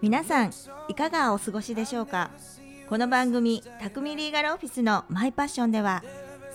[0.00, 0.52] 皆さん
[0.88, 2.30] いかがお過ごしでしょうか？
[2.88, 6.02] この番組「匠リーガルオフィスのマイパッション」では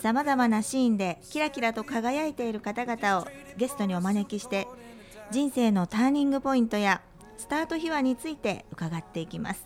[0.01, 4.67] さまざまなシーンでキラキラと輝いている方々をゲストにお招きして
[5.29, 6.99] 人生のターニングポイントや
[7.37, 9.63] スタート秘話について伺っていきます。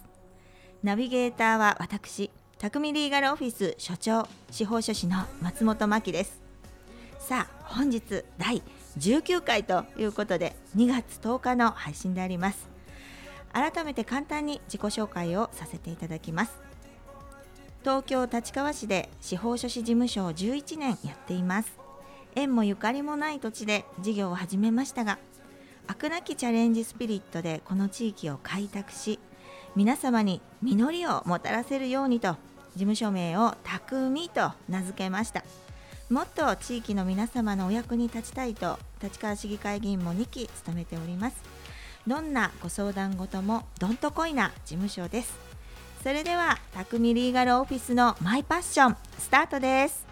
[0.83, 6.41] ナビゲーターは私匠リーガルオフィス所長司法書士の松本真希です。
[7.19, 8.61] さあ本日第
[8.97, 12.69] 19回ということで2月10日の配信であります。
[13.53, 16.59] 改めて簡単に自己紹介をさせていただきます。
[17.81, 21.81] 東京立川市で司法書士事務所を11年やっています。
[22.35, 25.19] 縁もゆかりもない土地で事業を始めましたが
[25.87, 29.19] 飽くなきチャレンジスピリットでこの地域を開拓し
[29.75, 32.35] 皆様に実りをもたらせるようにと
[32.73, 35.43] 事務所名を「匠」と名付けました。
[36.11, 41.37] もっと地域の皆様のお役に立ちたいと立川市議会議員も2期務めております。
[42.05, 45.39] どんなご相談事もどんとこいな事務所です。
[46.03, 50.05] それでは匠リーガルオフィスのマイパッションスタートです。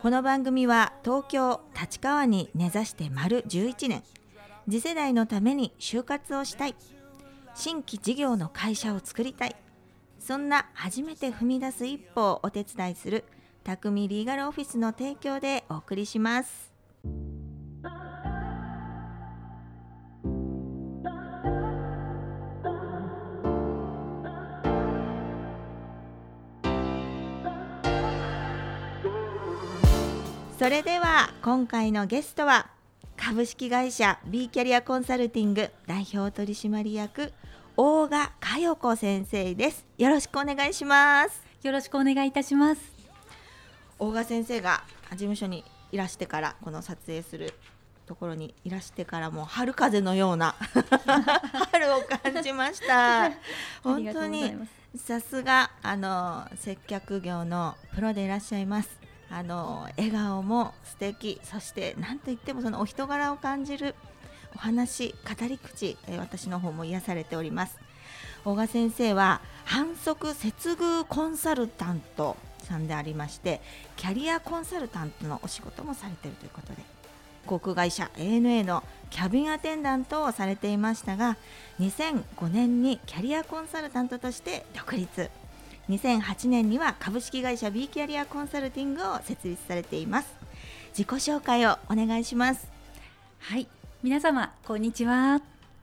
[0.00, 4.04] この番組は東京立川に根ざして丸11年。
[4.70, 6.76] 次世代のために就活をしたい。
[7.56, 9.56] 新規事業の会社を作りたい。
[10.20, 13.24] そんな初めて踏み出す一歩をお手伝いする
[13.66, 16.72] 匠リーガルオフィスの提供でお送りします。
[30.56, 32.70] それでは今回のゲストは
[33.16, 37.32] 株式会社 B キャリアコンサルティング代表取締役
[37.76, 39.84] 大賀佳代子先生です。
[39.98, 41.42] よろしくお願いします。
[41.64, 42.95] よろしくお願いいたします。
[43.98, 47.54] 大賀先生が事務所にいらしてからこの撮影する
[48.06, 50.54] ところにいらしてからもう春風のような
[51.72, 53.30] 春を感じました。
[53.82, 54.54] 本当に
[54.96, 58.88] さすがあの接客業のプロでいらっしゃいます。
[59.28, 61.40] あの笑顔も素敵。
[61.42, 63.96] そして何といってもそのお人柄を感じる
[64.54, 67.76] お話語り口えー私の方も癒されております。
[68.44, 72.36] 大賀先生は反則接遇コンサルタント
[72.66, 73.60] さんでありまして
[73.96, 76.96] キャリアコンサルタントのお仕事もされているということで
[77.46, 81.36] 航空会社 ANA のキャビンアテンダントをされていましたが
[81.80, 85.30] 2005年にキャリアコンサルタントとして独立。
[85.88, 90.28] 2008年には株式会社 B キャリアコンサルティングを設立されています。
[90.90, 92.66] 自己紹介をお願いします。
[93.38, 93.68] はい、
[94.02, 95.40] 皆様こんにちは。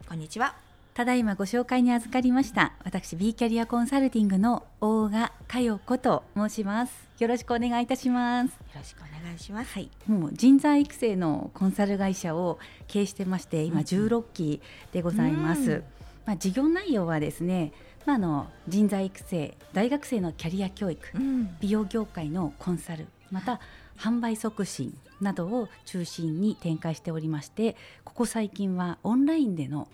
[0.07, 7.09] こんにちはただいまご紹介に預かりました私 B キャリアコンサルティングの大賀佳代子と申します。
[7.17, 8.51] よろしくお願いいたします。
[8.51, 14.61] よろしくお願いしますはい、もう人材育成のコンサル会社を経営してまして今16期
[14.91, 15.71] でございます。
[15.71, 15.83] うん
[16.25, 17.73] まあ事業内容はですね、
[18.05, 23.59] まああの人材育成、大学生のキャリア教育、うん美容業界のコンサルまた
[23.97, 29.87] 販売促進などを中心に展開しておりましてここ最近はオンラインでの,、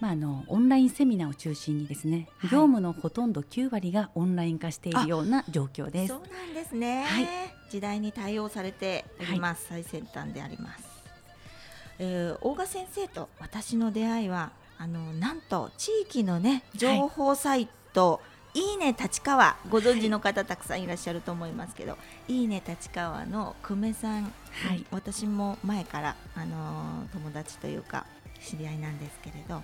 [0.00, 2.50] まあ、あのオンラインセミナーを中心にですね、はい。
[2.50, 6.08] 業務のほとんど9割がオンライン化しているような状況です。
[6.08, 6.20] そう。
[6.20, 7.26] なんですね、はい。
[7.70, 10.84] 時代に対応されております、最先端であります、
[11.98, 18.20] えー大賀先生と私の出会いはあのなんと地域のね情報サイト、
[18.54, 21.98] い、いね立川ご存知の方たくさんいらっしゃると思いますけど、
[22.28, 24.28] い、いね立川の久米さん、は
[24.74, 24.86] い。
[24.90, 28.06] 私も前からあのー友達というか
[28.42, 29.62] 知り合いなんですけれど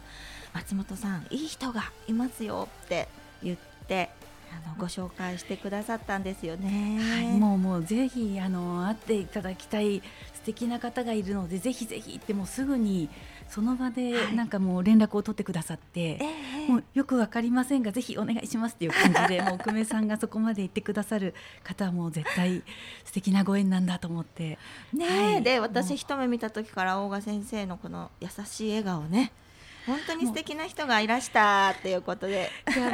[0.52, 3.08] 松本さんいい人がいますよって
[3.42, 4.10] 言って
[4.52, 6.98] あのご紹介してくださったんですよね。
[7.00, 10.00] はい、もうもうぜひあの会っていただきたい
[10.34, 13.08] 素敵な方がいるのでぜひぜひってもうすぐに
[13.54, 14.34] その場ではい。
[14.34, 16.18] なんかもう連絡を取ってくださって、え
[16.66, 22.64] えもうよくわかりませんがぜひお願いしますっていう感じで もう久米さんがそこまで言ってくださる方はもう絶対
[23.04, 24.58] 素敵なご縁なんだと思って。
[24.92, 25.34] ねえ、はい。
[25.34, 29.30] もで私う一目見た時から大賀先生のこの優しい笑顔ね
[29.86, 32.50] 本当に素敵な人がいらしたっていうことで。
[32.74, 32.92] いや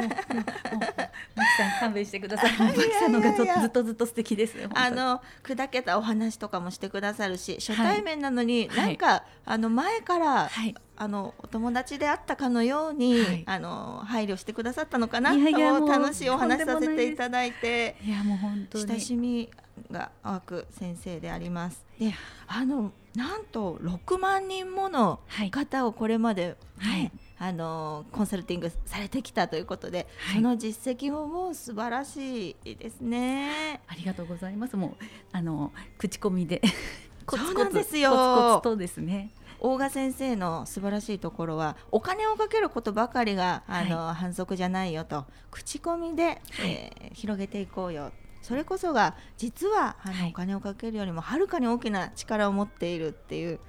[1.57, 19.49] さん勘弁してくださいマキさんのがずっとずっと素敵ですよあの砕けたお話とかもしてくださるし初対面なのに、はいなんか、あの前から、はいあのお友達であったかのように、はいあの配慮してくださったのかなと楽しいお話させていただいていやもう本当に親しみ
[19.91, 21.85] が湧く先生であります。
[21.99, 22.13] で
[22.47, 25.51] あのなんと6万人ものはい。
[25.51, 27.11] 方をこれまで、ねはい。
[27.39, 30.35] あのコンサルティングされてきたということで、はい。
[30.35, 33.81] その実績ももう素晴らしいですね。
[33.87, 34.77] ありがとうございます。
[34.77, 36.61] もうあの口コミで
[37.25, 38.11] コツ そうなんコツですよ。
[38.11, 38.21] コツ
[38.53, 39.31] コツとですね。
[39.63, 48.11] 大賀先生の素晴らしいところはお金をかけることばかりがあの、反則じゃないよと口コミで、えー広げていこうよ
[48.41, 53.59] それこそが実はあの、はいお金をかけるよりもはるかに大きな力を持っているっていう、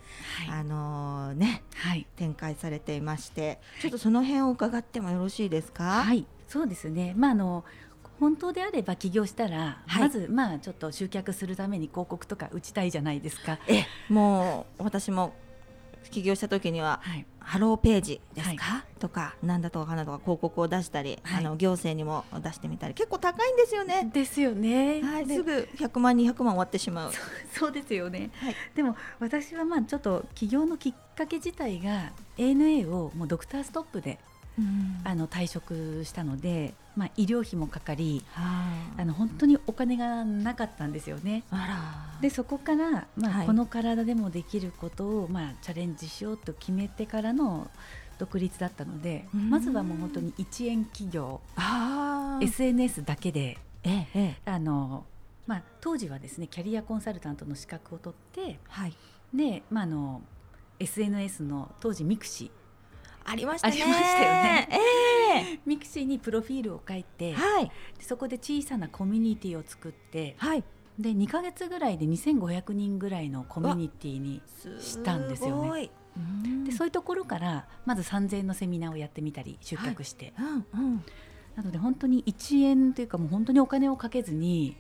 [0.48, 6.02] はいあのーねはい展開されていましてちょっとその辺を伺ってもよろしいですか？
[6.04, 7.14] はい、そうですね。
[7.16, 7.64] まああの
[8.20, 13.58] 本当であれば起業したら、はいまずまあちょっと集客するために広告とか打ちたいじゃないですか。
[13.66, 15.34] えもう私も
[16.10, 24.08] 起業した時にははい、ハローページですか、はとかなんだとかかんだとか広告を出したり、はいあの行政にも出してみたり結構高いんですよね。
[24.12, 25.02] ですよね。
[25.02, 27.12] はい、ですぐ100万200万終わってしまう。
[27.52, 28.30] そうですよね。
[28.34, 34.18] はいでも私はまあちょっと起業のきっかけ自体が ANA をもうドクターストップで
[35.04, 38.42] あの退職したので、まあ医療費もかかり、は
[38.98, 39.02] い。
[39.02, 41.42] あの本当にお金がなかったんですよね。
[41.50, 41.56] あ
[42.16, 42.20] ら。
[42.20, 43.46] でそこから、まあはい。
[43.46, 47.70] この体でもできることを、まあ、チャレンジしようと決めてからの
[48.18, 49.50] 独立だったのでうん。
[49.50, 51.40] まずはもう本当に1円企業
[52.40, 54.50] SNS だけでええええ。
[54.50, 55.04] あの、
[55.46, 58.94] まあ、当時はですねキャリアコンサルタントの資格を取ってはい。
[59.34, 60.22] で、まあ、あの
[60.78, 62.50] SNS の当時ミクシ
[63.24, 63.82] ありましたね。
[63.82, 64.68] ありましたよね。
[64.70, 64.82] えー
[65.64, 67.64] ミクシーにプロフィールを書いてえはい。
[67.64, 67.72] で
[68.02, 70.64] そこで小さなコミュニティを作ってはい。
[70.98, 74.42] で2ヶ月ぐらいで2500人ぐらいのコミュニティに
[74.78, 75.90] したんですよね。
[76.66, 81.04] でそういうところからまず3000円のセミナーをやってみたり集客して、うんうん。
[81.56, 84.76] なので本当に1円というかもう本当にお金をかけずに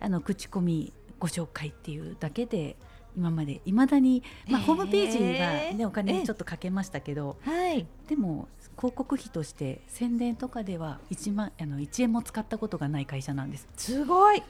[0.00, 2.76] あの口コミご紹介っていうだけで
[3.16, 7.86] 今までいまだに、まあ、ホームページは、ね、お金ちょっとかけましたけどはい。
[8.08, 13.68] でも広告費として宣伝とかでは 1, 万あの1円も使ったことがない会社なんです。
[13.76, 14.42] すごい。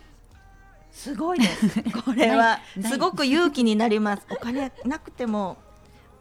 [0.93, 1.83] すごいです。
[2.05, 4.27] これはすごく勇気になります。
[4.31, 5.57] お金なくても。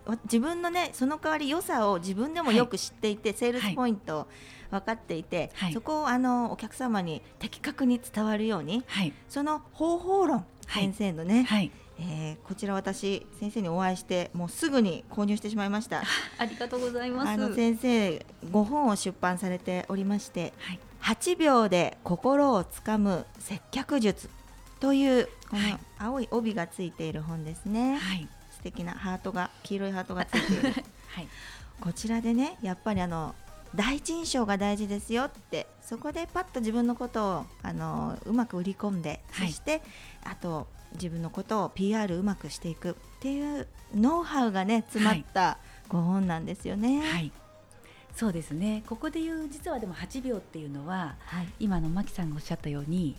[0.05, 4.27] わ自分のねその代わり良さを自分でもよく知っていて、セールスポイントを
[4.71, 16.03] 分かっていて、はいそこをあのお客様に的確に伝わるようにはい、その方法論、はい先生のね、はい、えーこちら私先生にお会いしてもうすぐに購入してしまいました。
[16.39, 17.29] ありがとうございます。
[17.29, 24.29] あの先生5本を出版されておりましてはい、8秒で心をつかむ接客術
[24.79, 25.79] というこのはい。
[25.99, 30.83] 青い帯がついている本ですね、はい、素敵なハートが黄色いハートがついている。
[31.13, 31.27] はい、
[31.81, 33.35] こちらでねやっぱりあの
[33.75, 39.47] 第一印象が大事ですよってそこでパッと自分のことをあのうまく売り込んで、はい。
[39.49, 39.81] そして
[40.23, 45.57] あと自分のことを PR うまくしていくっていうノウハウがね詰まった
[45.87, 47.01] ご本なんですよね。
[47.01, 47.31] はい。
[48.15, 48.83] そうですね。
[48.87, 53.15] ここで言う実はでも8秒っていうのははい今のマキさんがおっしゃったように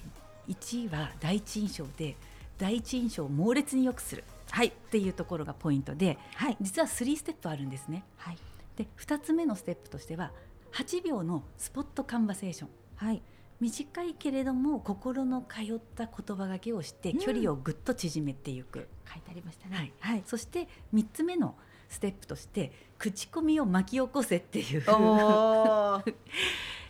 [0.48, 2.16] 1位は第一印象で
[2.58, 8.04] 第一印象を猛烈に良くする、はい、っていうところがポイントではい実は3ステップあるんですね。
[8.16, 8.38] はい
[8.76, 10.32] で2つ目のステップとしては
[10.72, 13.22] 8秒のスポットカンバセーションはい
[13.60, 19.92] 短いけれども心の通った言葉がけをしてうん距離をぐっと縮めていく、書いてありましたはいね。
[20.00, 20.22] はい。
[20.26, 21.54] そして3つ目の
[21.88, 25.94] ステップとして口コミを巻き起こせっていうおお。
[26.00, 26.04] あ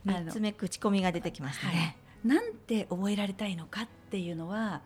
[0.05, 1.97] 三のつ目口コミが出てきましたね。
[2.25, 4.83] なんて覚えられたいのかっていうのは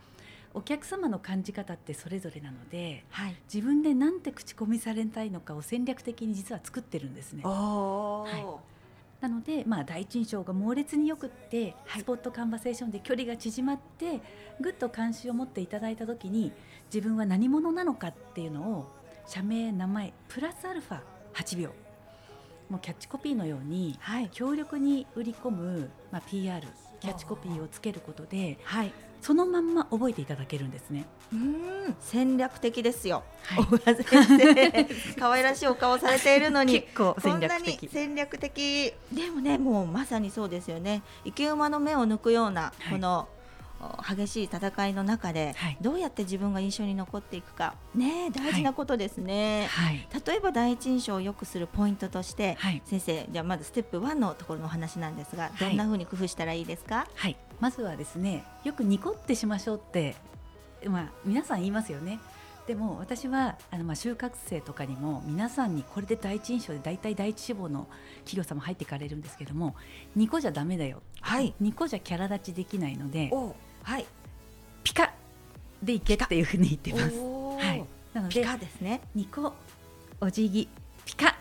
[0.54, 3.36] お客様の感じ方ってそれぞれなのではい。
[3.52, 8.73] 自分でなんて口コミされたいのかを戦略的に実は作ってるんですねはい
[9.20, 14.20] なので、まあ、第一印象が猛烈によくって、はいスポットカンバセーションで距離が縮まって
[14.60, 16.52] ぐっと関心を持っていただいた時に
[16.92, 18.86] 自分は何者なのかっていうのを
[19.26, 21.00] 社名名前プラスアルファ
[21.34, 21.70] 8秒
[22.68, 24.28] もうキャッチコピーのようにはい。
[24.32, 26.66] 強力に売り込む、まあ、PR
[27.00, 28.92] キャッチコピーをつけることではい。
[29.24, 31.06] そのまんま覚えていただけるんですね。
[31.32, 31.96] うん。
[31.98, 33.22] 戦略的ですよ。
[33.44, 34.86] はい先生。
[35.18, 36.82] 可愛らしいお顔されているのに。
[36.82, 37.88] 結構こんなに戦略的。
[37.90, 43.43] 戦略的でもねもうまさにそうですよね生き馬の目を抜くようなはいこの、お
[44.08, 45.78] 激しい戦いの中で、はい。
[45.80, 47.74] どうやって自分が印象に残っていくか。
[47.94, 52.82] ね大事なことですね、はい、例えば第一印象を良くするポイントとして、はい。
[52.84, 60.14] 先生じゃあまずステップ1のところのお話なんですがどんな風に工夫したらいいですか、はい、まずはですねよくニコってしましょうって、
[60.86, 62.18] まあ、皆さん言いますよね
[62.66, 67.86] でも私はあのまあ就活生とかにも皆さんにこれで第一印象で大体第一志望の
[68.24, 69.76] 企業様入っていかれるんですけども
[70.16, 71.02] ニコじゃダメだよ。
[71.20, 71.54] はい。
[71.60, 74.06] ニコじゃキャラ立ちできないのでおはい。
[74.82, 75.12] ピカ
[75.82, 77.18] でいけっていうふうに言ってます。
[77.18, 79.02] おはい、なのピでカですね。
[79.14, 79.52] ニコ
[80.20, 80.68] お辞儀
[81.04, 81.34] ピカ。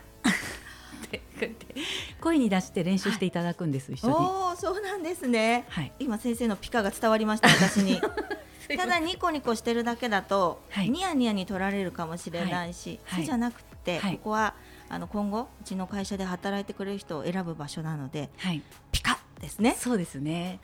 [2.20, 4.14] 声に出して練習していただくんです、一緒に。
[4.14, 5.66] おおそうなんですね。
[5.68, 8.00] はい、今先生のピカが伝わりました私に
[8.76, 14.54] ただニコニコしてるだけだと、はいニヤニヤに取られるかもしれないし、はいそうじゃなくて、はいここは
[14.88, 19.76] あの今後うちの会社で働いてくれる人を選ぶ場所なのではいピカッですね。
[19.78, 20.60] そうですね。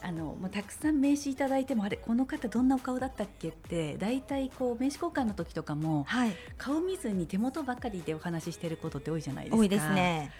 [0.00, 9.58] あのもうたくさん名刺いただいてもあれこの方どんなお顔だったっけって大体こう名刺交換の時とかもはい、顔見ずに手元ばかりでお話ししてることって多いじゃないですか。
[9.58, 9.90] 多いです。
[9.90, 10.30] ね。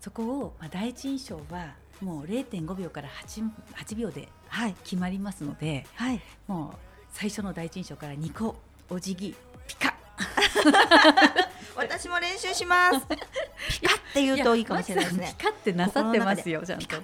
[0.00, 6.78] そこを、まあ、第一印象はもう0.5秒から 8, 8秒ではい、決まりますのではい、もう
[7.10, 8.54] 最初の第一印象から2個
[8.90, 9.34] お辞儀
[9.66, 9.94] ピカ
[11.76, 13.00] 私も練習します。
[13.80, 15.34] ピカって言うといいかもしれないですね。
[15.36, 16.96] ピカってなさってますよちゃんと。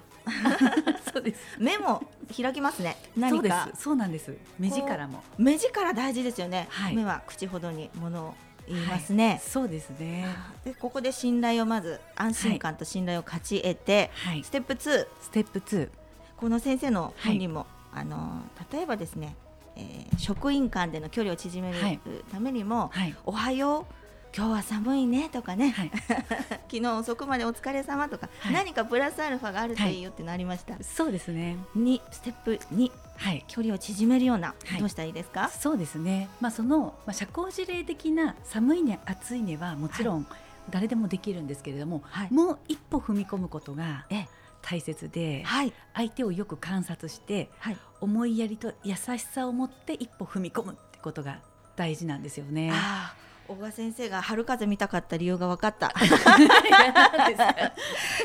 [1.13, 1.41] そうです。
[1.59, 2.03] 目も
[2.35, 2.97] 開きますね。
[3.19, 3.83] そうで何かす。
[3.83, 4.37] そうなんです。
[4.59, 5.25] 目力も。
[5.39, 6.69] 目力大事ですよね。
[6.71, 8.35] はい目は口ほどにものを
[8.71, 9.41] 言いますね。
[9.45, 10.27] そうですね。
[10.65, 14.51] でここで信頼をまず安心感と信頼を勝ち得て、はいス。
[14.51, 15.89] テップ2ステップ2。
[16.37, 19.35] この先生の本にも、あの例えばですね、
[19.77, 22.01] えー職員間での距離を縮めるはい
[22.31, 23.15] ためにも、はい。
[23.25, 23.95] おはよう
[24.37, 25.91] 今日は寒いねとかね、はい。
[26.71, 30.77] 昨日遅くまでお疲れ様とか、はい何かプラスアルファがあるといいよってなりました。
[30.85, 31.57] そうですね。
[31.75, 33.45] にステップ2はい。
[33.49, 35.49] 距離を縮めるような、はいどうしたらいいですか？
[35.49, 36.29] そうですね。
[36.41, 40.27] まあそのまあ社交辞令的な寒いね暑いねはもちろん
[40.71, 44.29] 誰でもできるんですけれども、はいもう一歩踏み込むことがええ
[44.63, 47.77] 大切で、はい相手をよく観察してはい。
[48.01, 51.41] 思いやりと優しさを持って一歩踏み込むってことが
[51.77, 52.71] 大事なんですよね。
[52.73, 55.93] ああ、小川先生が春風見たかった理由が分かった。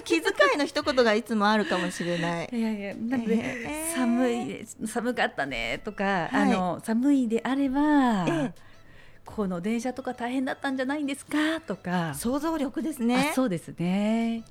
[0.06, 2.50] 気遣いの一言がいつもあるかもしれない。
[2.52, 6.30] いやいやなんで、えー寒い寒かったねとか、はい。
[6.32, 8.62] あの寒いであれば、ええ。
[9.26, 13.30] この電車とか大変だったんじゃないんですかとか、想像力ですね。
[13.32, 13.34] あ。
[13.34, 14.44] そうですね。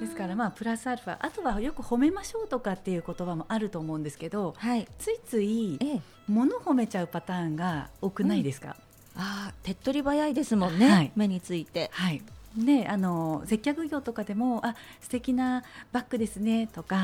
[0.00, 4.86] ですからまあプラスアルファあとはよく褒めましょうとかっていう言葉もあると思うんですけどはい。
[4.98, 8.85] ついついええ、物褒めちゃうパターンが多くないですか、あ
[9.16, 10.88] あ、手っ取り早いですもんね。
[10.90, 11.90] はい目について。
[11.92, 12.22] はい
[12.56, 16.96] であの接客業とかでもあ素敵なバッグですねとか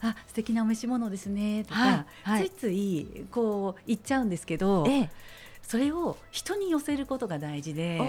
[0.00, 5.10] あ素敵なお召し物ですねとか、はいはいついついこう言っちゃうんですけど、ええ、
[5.62, 8.04] それを人に寄せることが大事で、お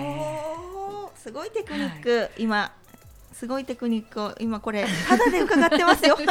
[1.07, 2.71] お、すごいテクニック、今。
[3.33, 6.17] すごいテクニックを今これ肌で伺ってますよ。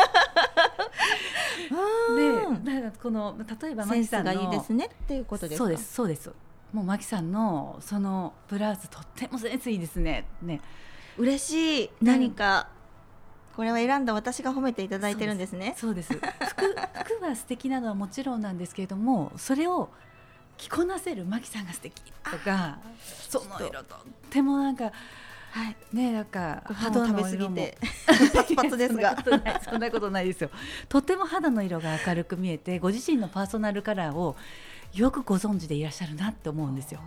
[2.08, 5.64] うんでだからこの例えばマセンスキさんのがいいですねっていうことですか？
[5.64, 6.30] そうですそうです
[6.72, 10.60] もうマキさんのそのブラウスとってもセンスいいですねね
[11.18, 11.90] 嬉しい。
[12.00, 12.68] 何か。
[13.56, 15.74] これは選んだ私が褒めていただいてるんですね。
[15.76, 16.22] そうです服
[17.18, 19.90] 服は素敵なのはもちろんなんですけれどもそれを
[20.56, 22.78] 着こなせるマキさんが素敵とか
[23.28, 23.98] その色とっ
[24.30, 24.90] てもなんかは
[25.68, 25.76] い。
[25.92, 27.78] ねなんかご飯を食べ過ぎて
[28.34, 29.16] パツパツですが。
[29.22, 30.50] そんなことないそんなことないですよ
[30.88, 34.36] とっても肌の色が明るく見えてご自身のパーソナルカラーを
[34.94, 37.00] よくご存知でいらっしゃるなって思うんですよ。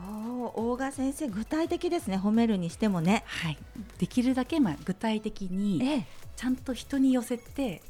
[0.56, 3.24] 大賀先生具体的ですね褒めるにしてもね。
[3.26, 3.58] はい、
[3.98, 6.06] できるだけまあ具体的にええ。
[6.36, 7.82] ちゃんと人に寄せて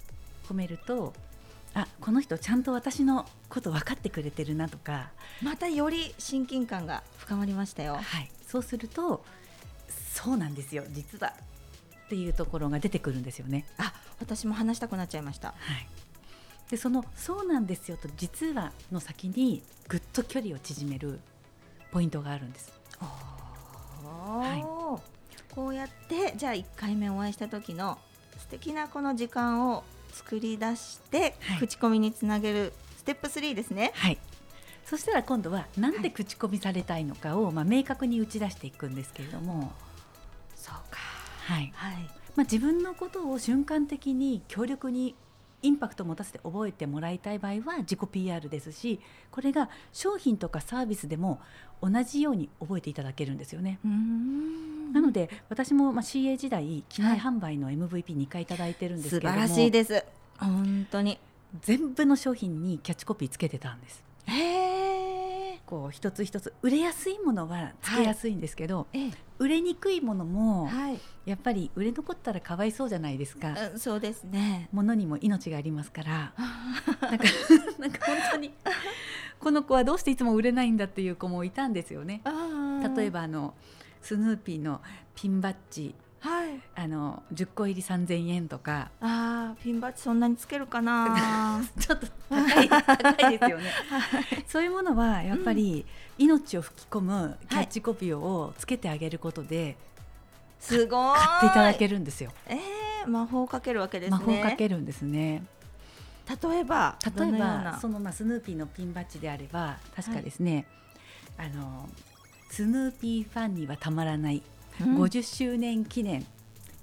[0.48, 1.14] 褒めると
[1.74, 5.10] あこの人ちゃんと私のこと分かってくれてるなとか、
[5.42, 7.96] またより親近感が深まりましたよ。
[7.96, 9.24] はい、そうすると
[9.88, 11.34] そうなんですよ実は
[12.06, 13.66] っていうところが出てくるんですよね。
[13.78, 15.50] あ私も話したくなっちゃいました。
[15.50, 15.88] はい、
[16.70, 21.20] でその「そうなんですよ」と「実は」の先にぐっと距離を縮める
[21.92, 22.72] ポイントがあるんです。
[23.00, 24.62] はい、
[25.54, 27.98] こうやってじゃあ1回目お会いした時の
[28.38, 33.92] 素敵なこの時間を作り出して、はい口コミにつなげるステップ3ですね。
[33.96, 34.18] はい
[34.86, 39.72] そしたら今度はなんで口コミされたいのかを、まあ、明確に打ち出していくんですけれども、
[40.56, 41.00] そうか。
[41.46, 41.96] はいはい。
[42.36, 45.16] まあ、自分のことを瞬間的に強力に
[45.64, 49.00] インパクトを持たせて覚えてもらいたい場合は自己 PR ですし
[49.32, 51.40] これが商品とかサービスでも
[51.82, 53.80] 同じように覚えていただけるんですよね。
[54.94, 60.06] なので私もまあ CA 時代機内販売の MVP2 回いただいてるんですけれども、素晴らしいです。
[60.38, 61.18] 本当に。
[61.62, 64.04] 全部の商品にキャッチコピーつけてたんです。
[65.66, 69.12] こう一つ一つ売れやすいものはつけやすいんですけど、ええ。
[69.40, 71.00] 売れにくいものもはい。
[71.26, 73.56] やっぱり売れ残ったらかわいそうじゃないですか。
[73.74, 74.70] うんそうですね。
[74.72, 76.34] 物にも命がありますから
[77.02, 77.24] なんか
[77.80, 78.54] なんか本当に
[79.40, 82.22] この子はどうしていつも売れないんだっていう子もいたんですよね。
[82.96, 83.22] 例えば。
[83.22, 83.54] ばあの
[84.04, 84.82] スヌーピーの
[85.16, 86.62] ピンバッジはい。
[86.74, 91.62] あの10個入り3000円とかああピンバッジそんなにつけるかな。
[91.78, 93.72] ちょっと高い高いですよね。
[94.48, 95.86] そういうものはやっぱり
[96.18, 99.76] 命を吹き込むキャッチコピーをつけてあげることで
[100.62, 101.20] すごい。
[101.20, 102.32] 買っていただけるんですよ。
[102.48, 102.58] え
[103.04, 104.18] え魔法をかけるわけですね。
[104.18, 105.44] 魔法をかけるんですね。
[106.26, 110.66] 例えば例えばそのまあスヌーピーのピンバッジであれば確かですね、
[111.38, 111.90] あの
[112.50, 114.44] スヌーピーファンにはたまらないうん
[114.80, 116.26] 50周年記念。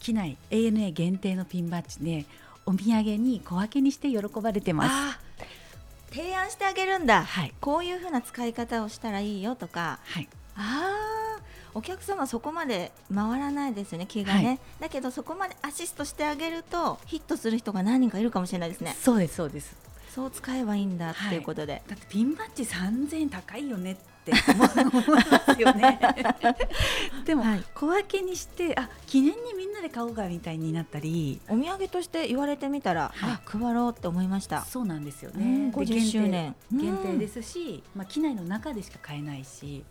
[0.00, 2.24] 機内 ANA 限定のピンバッジで
[2.64, 5.18] お土産に小分けにして喜ばれてます。
[6.10, 7.52] 提案してあげるんだ、はい。
[7.60, 10.00] こういう風な使い方をしたらいいよとか。
[10.04, 10.28] はい。
[10.56, 11.40] あー
[11.72, 14.58] お客様そこまで回らないですよね気がね、はい。
[14.80, 18.96] だけどそこまでアシストしてあげるとヒットする人が何人かいるかもしれないですね。
[19.00, 19.76] そうですそうです。
[20.12, 23.96] そう使えばいいんだっていうことで、だってピンバッジ3000円高いよねっ
[24.30, 26.00] て思思いますよね。
[27.24, 27.64] でも、はい。
[27.74, 33.30] 小分けにしてあ記念にみんなで買おうかみたいになったりお土産として言われてみたら、はい。
[33.32, 34.64] あ配ろうって思いました。
[34.64, 36.54] そうなんですようんね、で50周年。
[36.70, 39.84] 限定ですし、まあ、機内の中でしか買えないし。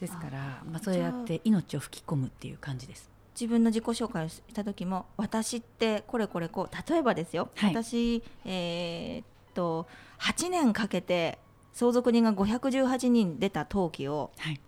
[0.00, 3.08] ですからあまあ、そうやって命を吹き込むっていう感じです。
[3.34, 7.70] 自分の自己紹介をした時も私ってこれこれこう例えばですよ、はい。
[7.70, 9.24] 私えーっ
[9.54, 9.86] と
[10.18, 11.38] 8年かけて
[11.72, 14.60] 相続人が518人出た登記をはい、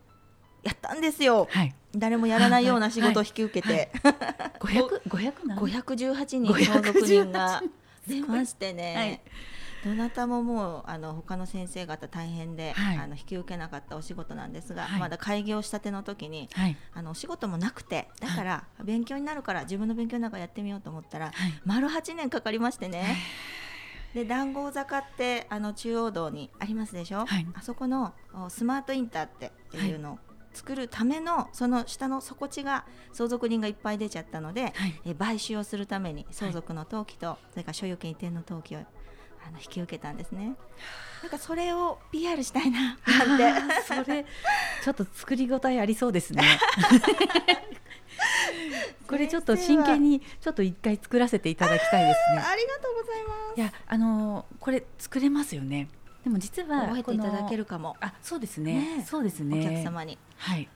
[0.64, 1.46] やったんですよ。
[1.50, 3.92] はい、誰もやらないような仕事を引き受けて、
[4.58, 7.62] 五百五百何518人相続人が
[8.06, 9.20] 出ましてね、はい。
[9.84, 12.96] どなたももうあの他の先生方大変で、はい。
[12.96, 15.00] あの引き受けなかったお仕事なんですが、はい。
[15.00, 23.16] まだ開業したての時にはい、あのお仕事もなくてだから勉強になるから自分の勉強なんかやってみようと思ったらはい、丸8年かかりましてね。
[24.14, 27.46] で談合坂ってあの中央道にありますでしょ、はい。
[27.54, 30.18] あそこのおスマートインターっていうのを
[30.52, 40.54] 作るためのその下の底地が相続人がいっぱい出ちゃったので、はい、え買収をするために相続の登記と、それから所有権移転の登記をあの引き受けたんですね。
[41.22, 42.98] なんかそれを PR したいな
[43.86, 44.24] それ
[44.84, 46.42] ちょっと作り応えありそうですね。
[49.06, 52.42] これちょっと真剣にちょっと一回作らせていただきたいですね。
[52.42, 53.60] ありがとうございます。
[53.60, 55.88] いやあのーこれ作れますよね。
[56.24, 60.18] でも実は覚えていただけるるかも、あそうですねねそうですおね客様に。
[60.36, 60.68] はい。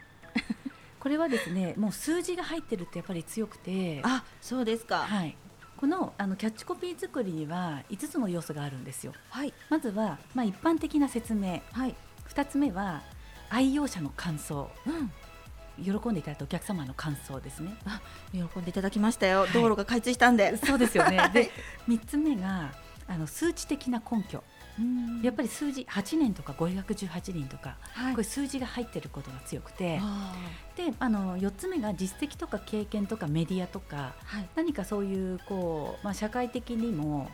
[1.00, 4.98] これはですねもう数字が入ってるってやっぱり強くて、あ、そうですか。
[4.98, 5.36] はい。
[5.78, 9.12] このあのキャッチコピー作りには5つの要素があるんですよ。
[9.30, 11.94] はい、まずはまあ一般的な説明、はい、
[12.28, 13.02] 2つ目は
[13.48, 14.68] 愛用者の感想。
[14.86, 15.12] うん、
[15.84, 17.76] 喜んでいただいたお客様の感想ですね。
[18.32, 19.46] 喜んでいただきましたよ。
[19.46, 20.56] い道路が開通したんで。
[20.56, 21.16] そうですよね。
[21.18, 21.50] はいで、
[21.86, 22.72] 三つ目が
[23.06, 24.42] あの数値的な根拠。
[25.22, 30.32] やっぱり数字8年とか518人とか、はいこれ数字が入ってることが強くて、あ
[30.76, 37.28] で、あの4つ目が実績とか経験とかメディアとかーはい、何かそういうこうまあ社会的にも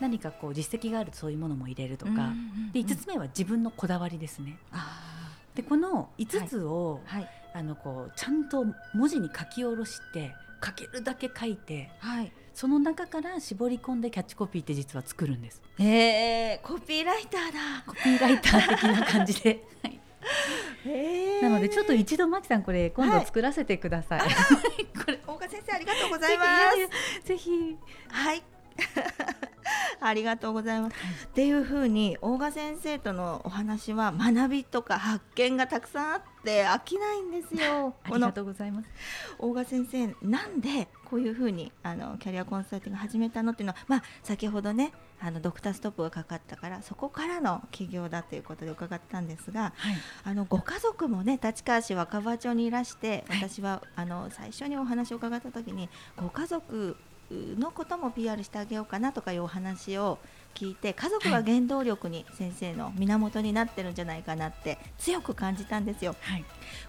[0.00, 2.32] 何かこう実績があるとそういうものも入れるとか。
[2.72, 4.58] で5つ目は自分のこだわりですね。
[4.72, 5.17] あ
[5.58, 10.32] でこの5つを、ーはい、あのこうちゃんと文字に書き下ろして
[10.64, 12.32] 書けるだけ書いてはい。
[12.54, 15.62] その中から絞り込んでキャッチコピーって実は作るんです。
[15.78, 17.84] えー、コピーライターだ。
[17.86, 19.64] コピーライター的な感じで。
[19.82, 20.00] はい
[20.86, 24.20] えーなのでちょっと一度マキさんこれ今はい度作らせてください。
[24.20, 27.20] これ大岡先生ありがとうござぜいます。
[27.22, 27.76] ひぜひ
[28.08, 28.42] はい。
[30.00, 30.96] ありがとうございます。
[31.26, 37.94] っていうふうに大賀先生とのお話は学びとか発見がたくさんあって飽きないんですよ。
[38.04, 38.88] ありがとうございます。
[39.38, 56.96] 大賀先生なんでこういうふうにあのキャリアコンサルティング始めたのっていうのは、まあ、先ほどねあのドクターストップがかかったからそこからの起業だということで伺ったんですがはいあのご家族もね立川市若葉町にいらしてはい私は、あの最初にお話を伺った時にご家族
[57.30, 60.18] のことも PR してあげようかなとかいうお話を
[60.54, 66.16] 聞いて家族が原動力に先生の源になってるんじゃないかなって強く感じたんですよ。
[66.20, 66.44] はい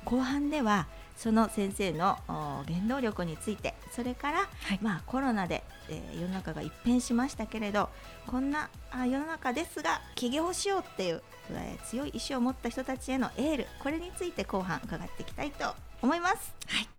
[0.06, 0.88] 後半では
[1.20, 2.32] その先生のお
[2.66, 7.90] 原動力についてそれから、はいまあ、コロナで、えー世の中が一変しましたけれど
[8.26, 11.22] こんなあ世の中ですが起業しようっていう、
[11.52, 16.56] えー強い意志を持った人たちへのエールこれについて後半伺っていきたいと思います。
[16.68, 16.99] はい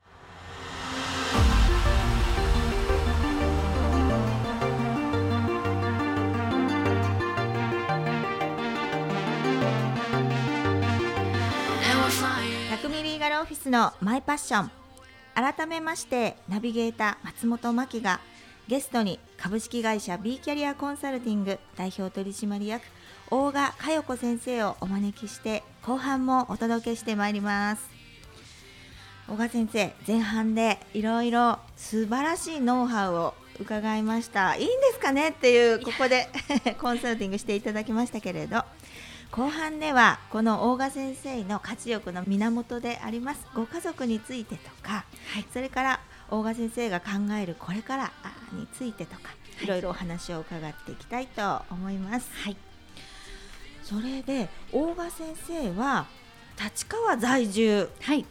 [12.83, 14.71] 100ミリーガルオフィスのマイパッション。
[15.35, 18.21] 改めましてナビゲーター松本真希が
[18.69, 22.83] ゲストに株式会社 B キャリアコンサルティング代表取締役
[23.31, 27.89] 大賀佳代子先生をお招きして後半もお届けしてまいります。
[29.29, 34.57] 大賀先生前半でいろいろ素晴らしいノウハウを伺いました。
[34.57, 35.29] いいんですかね？
[35.29, 36.29] っていうここで
[36.81, 38.65] コンサルティングしていただきましたけれど
[39.33, 45.05] 後半ではこの大賀先生の活力の源でありますご家族についてとか、
[45.53, 47.07] それから大賀先生が考
[47.41, 48.13] えるこれから
[48.53, 49.31] についてとか、
[49.63, 52.29] い、ろいろお話を伺っていきたいと思います。
[52.43, 52.57] はい、
[53.85, 56.07] それで大賀先生は
[56.61, 57.89] 立川在住。
[58.01, 58.27] はい、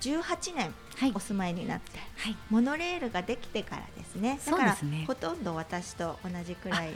[0.00, 1.12] 18年はい。
[1.14, 4.40] お、住まいになって、はい、モノレールができてからですね。
[4.44, 6.90] だからほとんど私と同じくらい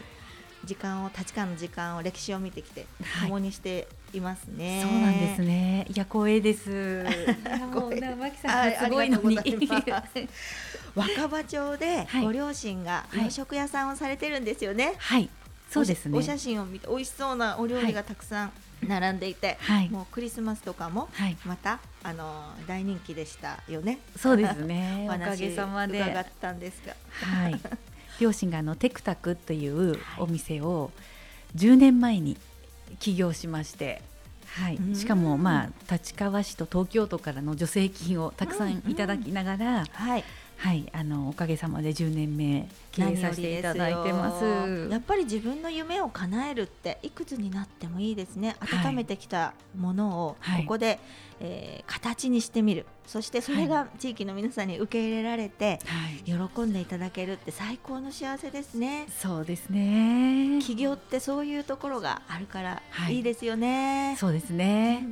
[0.65, 4.83] 時間を立川の時間を歴史を見てきてはい共にしていますね。
[4.83, 5.87] そうなんですね。
[5.89, 7.05] いや光栄です。
[7.73, 9.39] もうなマキはいさんがすごいのに。
[10.95, 14.95] 若葉町ではいご両親がはい洋食屋さんをされてるんですよね。
[14.99, 15.29] はい、
[15.71, 16.19] そうですね。
[16.19, 18.53] お写真を見て美味しそうなお料理がたくさん
[18.87, 23.99] 並んでいて、はいもうクリスマスとかもはい、またあの大人気でしたよね。
[24.19, 25.07] そうですね。
[25.09, 26.01] お おか話げさまで。
[26.01, 27.61] 伺ったんですが、はい、
[28.23, 30.93] 両親があのテクタクというお店を
[31.57, 32.37] 10年前に
[33.01, 34.01] 起業しまして、
[34.47, 34.77] はい。
[34.77, 40.25] うん、しかもまあ立川市と東京都からの助成金をたくさんいただきながら、はい、
[40.57, 44.89] はい、あのおかげさまで10年目経営させていただいてます。
[44.91, 48.57] やっぱり自分の夢を叶えるっていくつになってもいいですね。
[48.61, 48.87] はい。
[48.89, 50.63] 温めてきたものをはい。
[50.63, 51.01] ここで、
[51.41, 52.87] えー形にしてみる。
[53.07, 59.07] そしてそれが地域の皆さんに受け入れられて、はい、喜んでいただけるって最高の幸せですね。
[59.19, 60.61] そうですね。
[60.63, 63.17] 起業ってそういうところがあるからはい。
[63.17, 65.07] いいですよね、そうですね。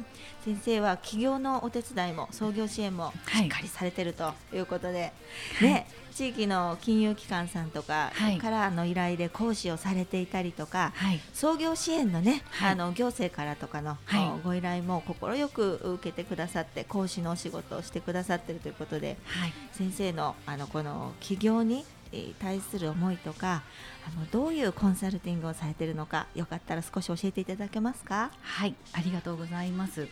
[0.45, 3.43] 先生は起業のお手伝いも創業支援もはい。
[3.43, 5.12] しっかりされてるということで、
[5.59, 5.69] はい。
[5.69, 8.38] ね、地域の金融機関さんとかはい。
[8.38, 12.73] からの依頼で講師をされていたりとか、はい、創業支援のね、はい。
[12.73, 13.96] あの行政からとかの、
[14.44, 23.62] ご依頼も快く受けてくださって講師のお仕事をしてくださっているということではい、先生のあのこの起業にえー対する思いとか
[24.07, 28.31] あのどういうコンサルティングをされているのかよかったら少し教えていただけますか？
[28.40, 30.09] はい、ありがとうございます。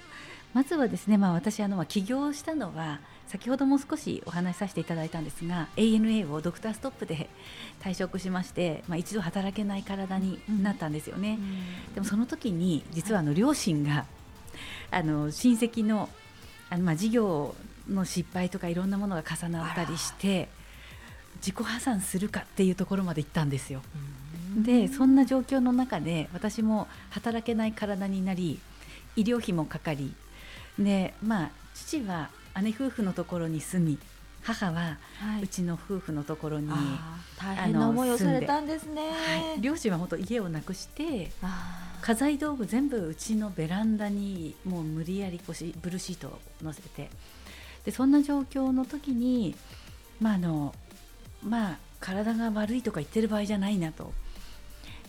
[0.54, 7.28] まずはですね、まあ私あのまあ起業したのは先ほども少しお話しさせていただいたんですが、ANA をドクターストップで
[7.80, 11.38] 退職しまして、まあ一度働けない体になったんですよね。
[11.94, 14.06] でもその時に実はあの両親が、
[14.90, 16.08] あの親戚の
[16.70, 17.54] あのまあ事業
[17.88, 20.48] の失敗とかいろんなものが重なったりして
[21.36, 23.82] 自己破産するかっていうところまで行ったんですよ。
[24.56, 28.58] でそんな状況の中で私も働けない体になり
[29.16, 30.14] 医療費もかかり
[30.78, 32.30] でまあ父は
[32.62, 33.98] 姉夫婦のところに住み
[34.42, 34.96] 母はは
[35.42, 39.10] うちの夫婦のところに、あー大変な思いをされたんですね。
[39.10, 41.30] はい、両親は本当家をなくして
[42.00, 47.10] 家財道具全部うちのベランダにもう無理やり腰ブルーシートを乗せて。
[47.84, 49.54] でそんな状況の時に
[50.20, 50.74] まああの
[51.42, 54.12] まあ体が悪いとか言ってる場合じゃないなと。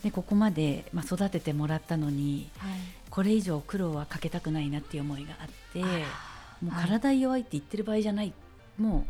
[0.02, 2.72] でここまで、まあ、育ててもらったのにはい。
[3.10, 6.29] これ以上苦労はかけたくないなっていう思いがあってあ
[6.62, 8.32] もうはい体弱いって言ってる場合じゃない、
[8.78, 9.06] も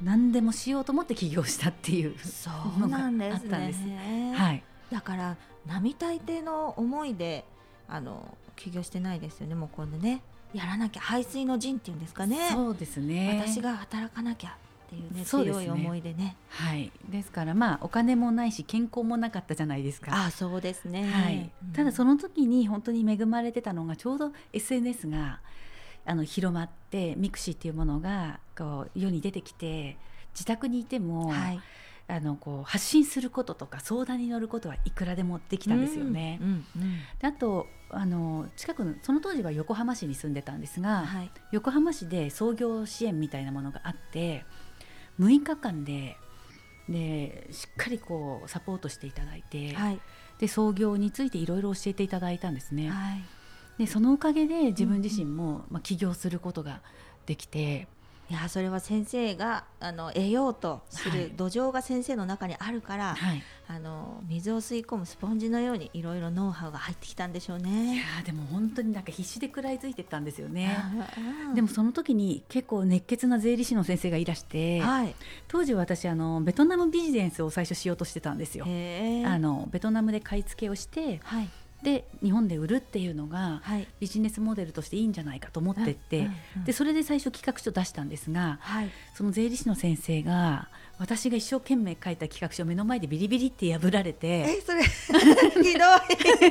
[0.00, 2.50] う何でもしようと思って起業したっていうそ
[2.84, 4.34] うなんですのがあったんですね。
[4.36, 7.44] はいだから並大抵の思いで
[7.88, 9.54] あの起業してないですよね。
[9.54, 10.22] もう今度ね
[10.54, 12.50] やらなきゃ排水の陣っていうんですかね。
[12.52, 14.50] そうですね私が働かなきゃ
[14.86, 16.36] っていうね強い思いでね。
[16.48, 20.12] はい、ですからまあお金もないし健康もなかったじゃないですか。
[20.12, 21.10] あそうですね。
[21.10, 25.40] はい、ただそのの時に本当に恵まれてたのがちょうど SNS が
[26.06, 29.98] あの広まってミクシーっていうものがこう世に出てきて
[30.32, 31.60] 自宅にいても、はい
[32.08, 36.38] あのこう発信することとか相談に乗ることはいくらでもできたんですよね。
[36.40, 44.44] うんうんうんであとあの近くのその当時は横浜市に住んでたんですが、はい横浜市で創業支援みたいなものがあって
[45.18, 46.16] 6日間で
[46.88, 50.00] でしっかりこうサポートしていただいて、はい
[50.38, 52.90] で創業についていろいろ教えていただいたんですね。
[52.90, 53.24] はい。
[53.78, 56.80] でそのおかげで自分自身も、まあ、起業することが
[57.26, 57.88] できて、
[58.28, 67.98] いやそれは先生があの得ようとすはいる土壌が先生の中にあるから、はい、あの水を吸い込むスポンジのようにいろいろノウハウが入ってきたんでしょういね。
[67.98, 70.76] やーでも本当になんか必死で食らいついてったんですよね。
[71.48, 75.14] うんでもその時に結構熱血な税理士の先生がいらして、はい。
[75.46, 78.64] 当時私あのベトナムビジネスを最初しようとしてたんですよ。
[78.64, 81.48] あのベトナムで買い付けをしてはい
[81.86, 83.86] で日本で売るっていうのがはい。
[84.00, 88.90] ビジネスモデルとしていいんじゃないかと思ってって、うんうんうんでそれで最初企画書出したんですがはい。
[89.14, 90.68] その税理士の先生が
[90.98, 94.82] 私が一生懸命書いた企画書を目の前でビリビリって破られてえそれ
[95.62, 95.84] ひど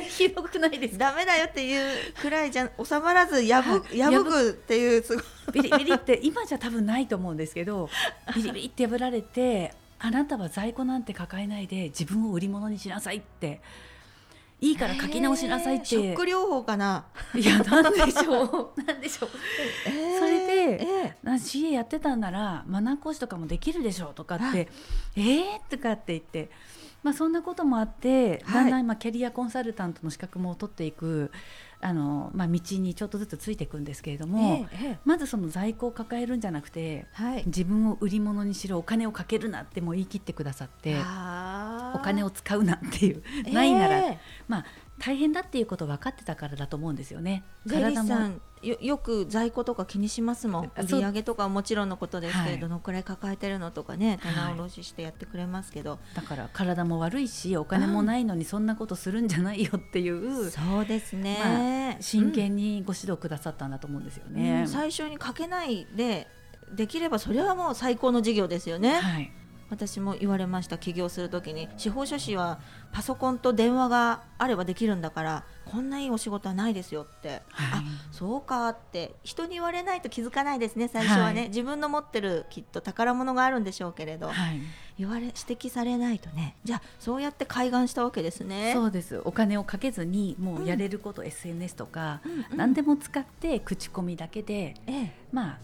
[0.08, 1.10] ひどくないですか？
[1.10, 1.76] ダメだよってい
[2.10, 5.24] うくらいじゃ収まらず破はい破くっていうすごい。
[5.52, 7.90] ビリビリって今じゃ多分ないと思うんですけど
[8.34, 13.60] ビリビリって破られてあなたは在庫なんて抱えないで自分を売り物にしなさいって
[14.60, 17.04] いいから書き直しなさいって、ショック療法かな？
[17.34, 18.82] いやなんでしょう。
[18.82, 19.30] なんでしょう。
[19.86, 24.68] えーそれでえな CA やってたんならマナー講師とかもできるでしょうとかって、はい、
[25.16, 25.70] えー？
[25.70, 26.50] とかって言って。
[27.02, 31.30] まあ、そんなこともあって、だんだん今キャリアコンサルタントの資格も取っていく
[31.86, 43.22] あの、まあ、道にちょっとずつついていくんですけれども、ええ、まずその在庫を抱えるんじゃなくて、はい、自分を売り物にしろお金をかけるなっても言い切ってくださってお金を使うなっていう、
[43.52, 44.02] ないなら、
[44.48, 44.64] まあ、
[44.98, 47.44] 大変だっていうこと分かってたからだと思うんですよね。
[47.68, 50.64] 体もよよく在庫とか気にしますもん。
[50.76, 61.38] 売り上げとかはもちろんのことですけれど、はい、どのくらい抱えてるのとかね棚卸ししてやってくれますけど、はい、だから体も悪いしお金もないのにそんなことするんじゃないよっていう、うん、そうですね、
[61.92, 66.28] まあ、真剣にご指導くださったんだと思うんですよね、うん、最初にかけないで
[66.74, 68.94] できればそれはもう最高の事業ですよね。
[68.94, 69.32] はい
[69.70, 71.68] 私も言われました起業する時に。
[71.76, 72.60] 司法書士は
[72.92, 84.60] パソコンと電話があればできるんだからこんないいお仕事はないですよって、はい、あそうかって人に言われないと気づかないですね最初はね、はい、自分の持ってるきっと宝物があるんでしょうけれど、はい、
[84.98, 86.56] 言われ指摘されないとね。
[86.64, 88.72] じゃあそうやって開眼したわけですね。
[88.74, 89.20] そうです。
[89.24, 95.58] お金をかけずにもうやれること、うん、SNS とか、うんうん、何でも使って口コミだけで、ええ、まあ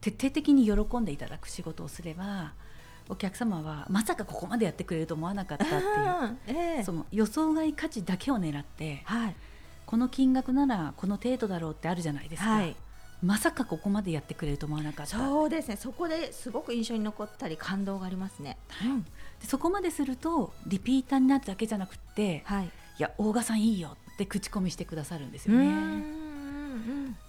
[0.00, 2.52] 徹底的に喜んでいただく仕事をすれば
[3.08, 6.36] お客様はまさかここまでやってくれると思わなかったっていう、
[6.76, 9.36] えー、その予想外価値だけを狙って、はい、
[9.86, 12.50] この金額ならこの程度だろうってあるじゃないですか。
[12.50, 12.76] はい。
[13.22, 15.16] まさかここまでやってくれると思わなかった。
[15.16, 15.76] そうですね。
[15.76, 18.88] そこですごく印象に残ったり感動がありますね、はい、
[19.40, 22.68] でそこまでするとリピーターになるだけじゃなくて、はい、い
[22.98, 26.04] や大賀さんいいよって口コミしてくださるんですよね。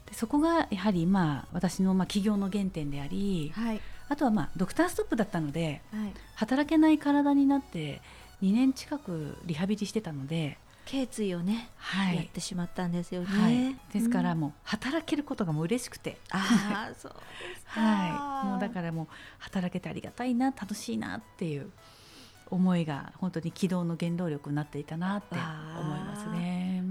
[0.06, 8.02] でそこがやはりまあ私のまあ企業の原点であり、はい、あとはまあドクターストップだったので、はい、働けない体になって
[8.42, 17.18] 2年近くリハビリしてたので頸椎をね、はい、やってしまったんですよね、はい、ですからもう働けることがもう嬉しくて、ああ そうで
[17.60, 18.48] すはい。
[18.48, 21.70] もうだからもう働けてありがたいな楽しいなっていう
[22.50, 26.84] 思いが本当に軌道の原動力になっていたなって思いますね。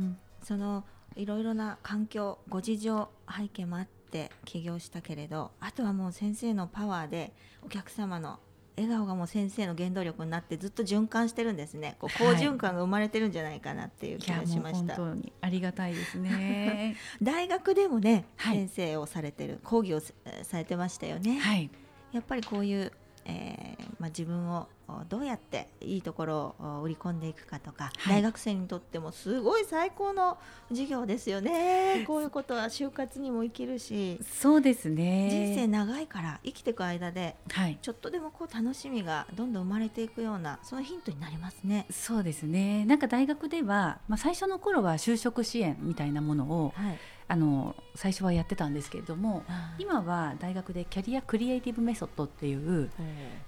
[0.44, 0.84] その
[1.16, 8.38] いろいろな環境ご事情背景もあって起業したけれどあとはもう先生のパワーでお客様の
[8.76, 11.96] 笑顔がもう先生の原動力になってずっと循環してるんですね。
[11.98, 16.96] こう好循環が生まれてるんじゃないかなっていう気がしました、はい、本当にありがたいですね。
[17.20, 20.00] 大学でもね、はい、先生をされてる講義を
[20.44, 21.70] されてましたよね、はい、
[22.12, 22.92] やっぱりこういう
[23.28, 24.68] えーまあ、自分を
[25.08, 30.38] どうやっていいところを売り込んでいくかとか、はい、大学生にとってもすごい最高の
[30.70, 32.04] 授業ですよね。
[32.06, 35.28] こういうことは就活にも生きるしそうですね。
[35.30, 41.86] 人生長いから生きていく間で、はい、ちょっとでもこう楽しみがどんどん生まれていくようなそのヒントになりますね。
[41.90, 42.84] そうですね。
[42.86, 46.98] なんか大学では、まあ、最初の頃は就職支援みたいなものを、はい。
[47.30, 49.44] あの最初はやってたんですけれども、
[49.78, 52.90] 今は大学でキャリアクリエイティブメソッドっていう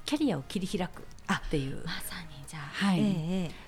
[0.05, 1.03] キャリアを切り開く
[1.35, 1.83] っていう。
[1.85, 3.03] まさにじゃあ、はい、え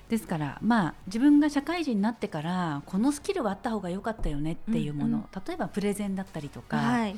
[0.07, 7.15] ー、ですからまあ自分が社会人になってからこのスキルはあった方が良かったよねっていうもの、うんうん、例えばプレゼンだったりとか、はい、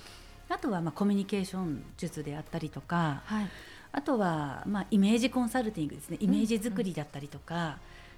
[0.49, 3.47] あとはまあコミュニケーション術であったりとか、はい、
[3.91, 6.17] あとはまあイメージコンサルティングですね。
[6.19, 7.55] イメージ作りだったりとか。
[7.55, 7.75] うんうん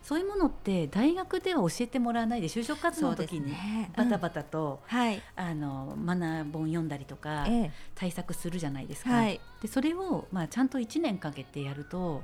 [0.07, 3.53] そういうものって大学では教えてもらわないで就職活動の時に
[3.93, 4.99] バタバタと、ねうん。
[4.99, 7.45] はい、あのマナー本読んだりとか、
[7.93, 9.09] 対策するじゃないですか。
[9.09, 12.23] はい、でそれを、まあ、ちゃんと1年かけてやると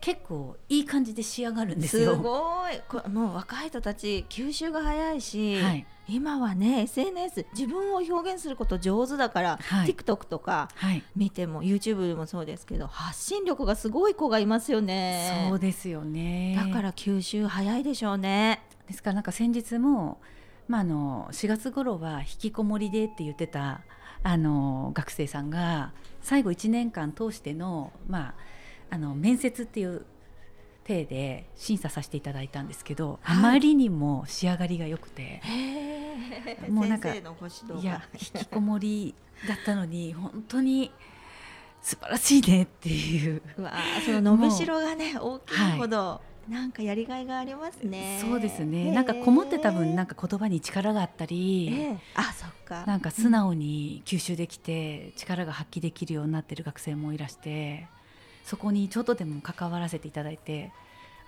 [0.00, 2.14] 結構いい感じで仕上がるんですよ。
[2.14, 2.80] すごい。
[2.88, 10.68] こもう若い人たち吸収が早いし、はい、今はね SNS 自分を表現すること上手だから、はい、TikTok とか
[11.16, 15.46] 見ても、はい、YouTube でもそうですけど発信力がすごい子がいますよね。
[15.48, 16.54] そうですよね。
[16.56, 18.62] だから吸収早いでしょうね。
[18.86, 20.20] ですからなんか先日も、
[20.68, 23.80] まあ、あの4月頃は引きこもりでって言ってた
[24.22, 28.34] あの学生さんが最後1年間通しての,、まあ、
[28.90, 30.04] あの面接っていう
[30.84, 35.40] 体で審査させていただいたんですけど、はい、あまりにも仕上がりが良くて、
[36.68, 37.22] もうなんかい
[37.84, 39.14] や引きこもり
[39.48, 40.90] だったのに本当に
[41.82, 43.42] 素晴らしいねっていう。
[43.62, 43.72] わ
[44.04, 48.18] その伸びしろがね大きいほど、はい、なんかやりがいがありますね。
[48.20, 48.90] そうですね。
[48.92, 52.84] なんかこもってた分なんか言葉に力があったり、あそっか。
[52.86, 57.86] なんか素直に吸収できて力が発揮できるようになってる学生もいらして、
[58.44, 60.72] そこにちょっとでも関わらせていただいて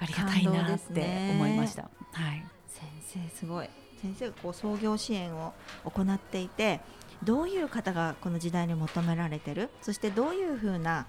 [0.00, 1.82] ありがたいなって思いました。
[1.82, 2.88] ね、はい、先
[3.30, 5.52] 生すごい先生がこう創業支援を
[5.84, 6.80] 行っていて
[7.22, 9.70] どういう方がこの時代に求められてる？
[9.82, 11.06] そしてどういうふうな、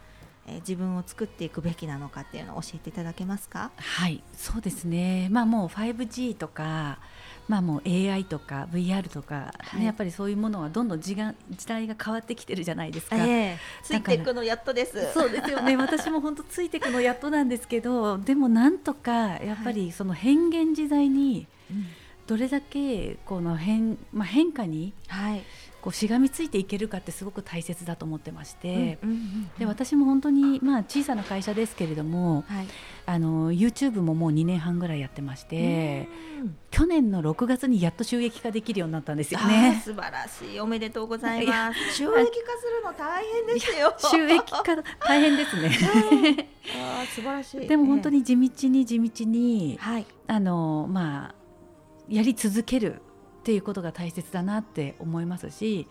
[0.47, 3.69] えー自分を作っていくべきなのかっていうのを教えていただけますか？
[3.77, 5.27] はいそうですね。
[5.29, 6.97] まあもう 5G とか
[7.47, 9.85] まあもう AI とか VR とか、ねはい。
[9.85, 13.17] やっぱりそういうものはどんどん時間時代が変わってきてるじゃないですか。
[13.17, 13.57] ええ。
[13.83, 15.13] ついていくのやっとです。
[15.13, 15.75] そうですよね。
[15.77, 21.85] 私も本当ついていくのやっとなんですけどでもなんとかやっぱりその変幻自在にうん
[22.29, 25.41] どれだけこの変,、まあ、変化にはい。
[25.81, 28.99] こうしがみついていけるかってすごく大切だと思ってまして、
[29.57, 32.67] で私も本当に、まあ、小さな会社ですけれどもはい。
[33.05, 36.07] あの YouTube ももう2年半ぐらいやってまして、
[36.41, 36.57] うん。
[36.69, 39.81] 去年の6月にやっと収益化できるようになったんですよね。
[39.83, 40.59] 素晴らしい。
[40.59, 41.95] おめでとうございます。
[41.95, 43.95] 収益化するの大変ですよ。
[43.97, 44.63] 収益化
[45.07, 45.71] 大変ですね。
[46.75, 47.67] あー素晴らしい。
[47.67, 50.05] でも本当に地道に地道にはい。
[50.27, 51.38] あのまあ
[52.09, 55.87] やり続けるっていうことが大切だなって思いますし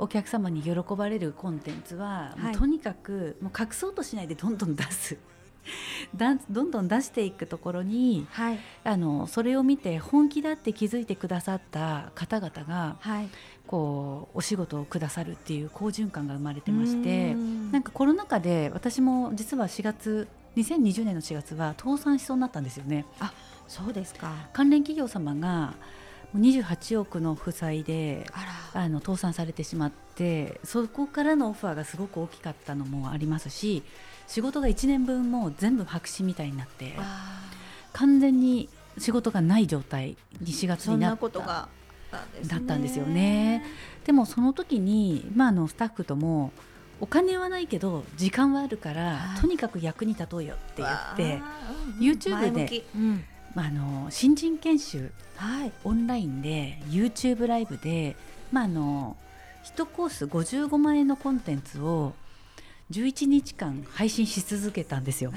[0.00, 2.54] お客様に喜ばれるコンテンツは、はい。
[2.54, 5.18] とにかくもう隠そうとしないでどんどん出す。
[6.16, 8.58] だどんどん出していくところにはい。
[8.82, 13.28] あのそれを見て本気だって気づいてくださった方々がはい。
[13.66, 17.70] こうお仕事をくださるっていう好循環が生まれてましてうん。
[17.70, 23.04] なんかコロナ禍で私も実は4月2020年の4月は倒産しそうになったんですよね。
[23.70, 24.32] そうですか。
[24.52, 25.74] 関連企業様が
[26.32, 28.26] もう28億の負債で
[28.74, 33.82] あの倒産されてしまってそこからのオファーがすごく大きかったのもありますし
[34.26, 37.40] 仕事が1年分もう全部白紙みたいになってあ
[37.92, 41.16] 完全に仕事がない状態に4月になった。
[41.16, 41.68] ことが
[42.12, 42.48] あったんですね。
[42.48, 43.64] だったんですよね。
[44.04, 46.52] でもその時に、まあ、あのスタッフとも
[47.00, 49.40] お金はないけど時間はあるから、はい。
[49.40, 51.40] とにかく役に立とうよって言って、
[51.98, 52.12] うんうん。
[52.12, 52.84] YouTube で前向き。
[52.94, 55.72] うんまあ、あの新人研修はい。
[55.84, 58.16] オンラインで YouTube ライブで、
[58.52, 59.16] まあ、あの
[59.64, 62.14] 1コース55万円のコンテンツを
[62.90, 65.32] 11日間配信し続けたんですよ。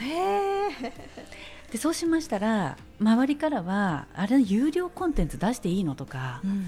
[1.71, 6.65] でそうしましたら周りからはあれ有料コンテンツ出していいのとかうん。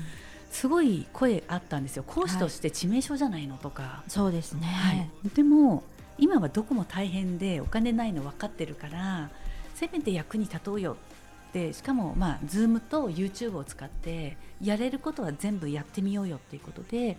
[0.51, 2.03] すごい声あったんですよ。
[2.07, 4.65] 講師として致命傷じゃないのとか、そうですね。
[4.65, 5.09] はい。
[5.35, 5.83] でも
[6.17, 9.29] 今はどこも大変でお金ないの分かってるから
[9.73, 10.95] せめて役に立とうよっ
[11.55, 17.17] てしかもまあ Zoom と YouTube を使ってやれることは全部やってみようよっていうことで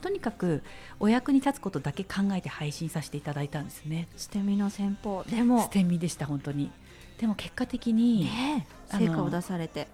[0.00, 0.64] とにかく
[0.98, 4.06] お役に立つことだけ考えて配信させていただいたんですね。
[4.16, 6.70] 捨て身の戦法でも捨て身でした本当に。
[7.18, 9.88] でも結果的に、ね成果を出されて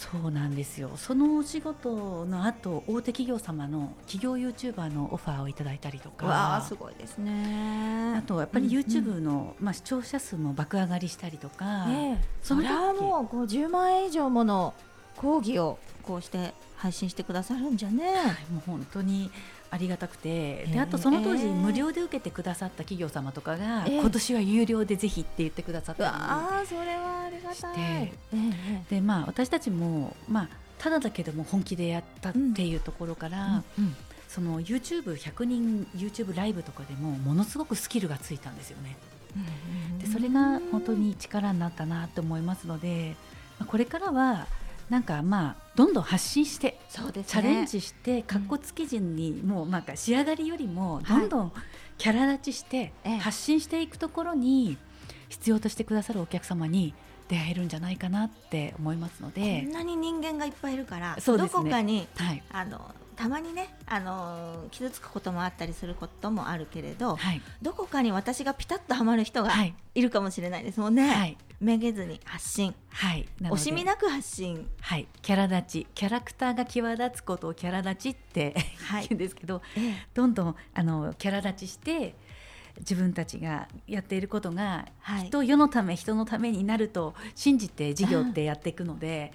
[0.00, 0.92] そうなんですよ。
[0.96, 6.24] そのお仕事の後大手企業様の企業 YouTuber のオファーをいただいたりとか。
[6.24, 8.14] わあすごいですね。
[8.16, 8.80] あとやっぱりうんうん。
[8.80, 14.72] YouTube の、まあ、視聴者数も爆上がりしたりとか、ねえそれはもう50万円以上もの
[15.16, 18.16] 講義をこうして配信してくださるんじゃね、はい
[18.50, 19.30] もう本当に
[19.70, 24.00] ありがたくて、ええであとその当時ええ無料で受けてくださった企業様とかが、ええ。
[24.00, 28.12] 今年は有料でぜひって言ってくださっうたりわあそれはありがたい。
[28.90, 33.96] でまあ私たちもまあただだけども本気でやったっていうところから、うんうん
[34.30, 38.96] その YouTube100 人 YouTube ライブとかでもものすごくスキルがついたんですよね。
[39.98, 43.16] でそれが本当に力になったなと思いますので、
[43.58, 44.46] まあこれからは
[44.90, 47.30] なんかまあどんどん発信してそうですね。
[47.30, 51.52] チャレンジしてかっこつき人にもうなんか仕上がりよりもどんどん
[51.96, 53.16] キャラ立ちしてええ。
[53.18, 54.76] 発信していくところに
[55.28, 56.92] 必要としてくださるお客様に
[57.28, 61.22] 出会えるんじゃないかなって思いますのこでん、なに人間がいっぱいいるから、ね。
[61.24, 62.42] どこかにはい。
[62.50, 67.42] あのたまにねあの傷つくこともあったりすることもあるけれど、はい。
[67.60, 69.74] どこかに私がピタッとはまる人がはい。
[69.94, 71.06] いるかもしれないですもんね。
[71.06, 71.36] はい。
[71.60, 72.74] めげずに発信。
[72.88, 73.28] はい。
[73.42, 74.66] 惜しみなく発信。
[74.80, 75.86] はい、キャラ立ち。
[75.94, 78.54] キャラクターが際立つことをキャラ立ちって
[78.86, 79.08] はい。
[79.08, 80.06] 言うんですけど、ええ。
[80.14, 82.14] どんどんあのキャラ立ちして
[82.78, 85.24] 自分たちがやっていることがはい。
[85.24, 89.34] きっと世のため人のためになると信じて事業ってやっていくので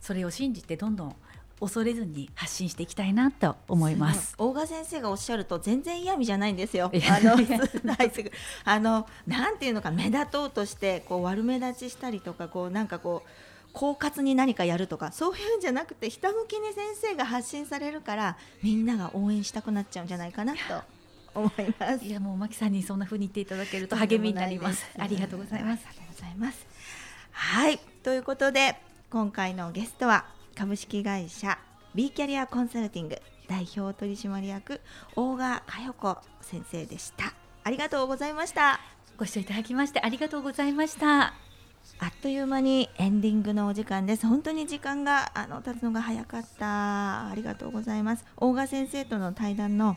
[0.00, 1.16] それを信じてどんどん
[1.60, 4.34] 恐れずに発信していきたいなと思います。
[4.38, 6.90] 大賀先生がおっしゃると全然嫌味じゃないんですよ。
[7.08, 7.36] あの
[8.64, 13.28] あのなんていうのか目立とうとしてこう悪目立ちしたりとかこうなんかこう
[13.78, 20.60] 狡猾に何かやるとかそういうんじゃなくてひたむきに先生が発信されるからみんなが応援したくなっちゃうんじゃないかなと
[21.34, 22.04] 思います。
[22.04, 24.86] いやもうマキさんにそんな風に言っていただけると励みになります。
[24.98, 25.92] ありがとうございますあ。
[25.92, 26.66] りがとうございます。
[27.32, 28.76] はい、ということで
[29.10, 30.24] 今回のゲストは
[30.54, 31.58] 株式会社
[31.94, 34.80] B キャリアコンサルティング代表取締役
[35.16, 37.34] 大賀佳代子先生でした。
[37.64, 38.80] ありがとうございました。
[39.16, 41.34] ご視聴いただきましてありがとうございました。
[41.98, 44.26] あっという間にエンディングのお時間です。
[44.26, 47.28] 本当に時間があの経つのが早かった。
[47.28, 48.24] ありがとうございます。
[48.36, 49.96] 大賀先生との対談の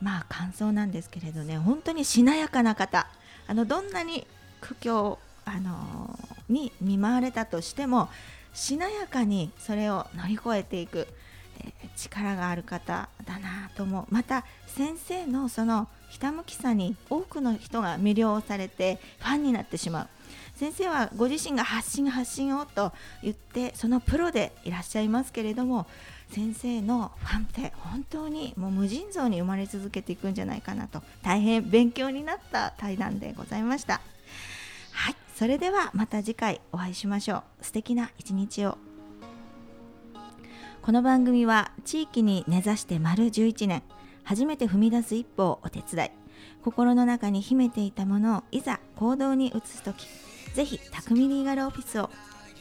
[0.00, 3.06] まあ感想なんですけれどね、本当にしなやかな方。
[3.46, 4.26] あのどんなに
[4.60, 6.18] 苦境、あの
[6.48, 8.08] に見舞われたとしても
[8.52, 11.06] しなやかにそれを乗り越えていく、
[11.60, 14.14] え力がある方だなと思う。
[14.14, 20.08] また先生のそのひたむきさに多くの人が魅了されてファンになってしまう。
[20.54, 22.92] 先生はご自身が発信発信をと
[23.22, 25.86] 言ってそのプロでいらっしゃいますけれども
[26.30, 34.11] 先生のファンって本当にもう無尽蔵に生まれ続けていくんじゃないかなと大変勉強になった対談でございました。
[34.92, 37.64] はいそれではまた次回お会いしましょう。
[37.64, 38.78] 素敵な一日を。
[40.82, 43.82] この番組は地域に根ざして丸11年
[44.24, 46.10] 初めて踏み出す一歩をお手伝い。
[46.62, 50.06] 心の中に秘めていたものをいざ行動に移す時
[50.54, 52.10] ぜひ匠リーガルオフィスを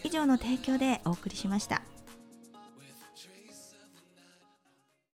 [0.04, 1.82] 以上の提供でお送りしました。